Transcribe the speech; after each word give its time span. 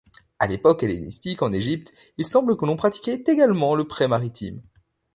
À 0.39 0.47
l'époque 0.47 0.81
hellénistique 0.81 1.43
en 1.43 1.53
Égypte, 1.53 1.93
il 2.17 2.25
semble 2.25 2.57
que 2.57 2.65
l'on 2.65 2.75
pratiquait 2.75 3.23
également 3.27 3.75
le 3.75 3.85
prêt 3.85 4.07
maritime. 4.07 4.63